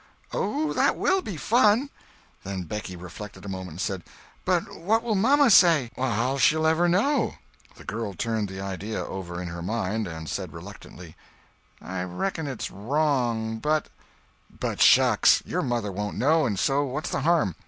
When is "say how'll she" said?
5.51-6.57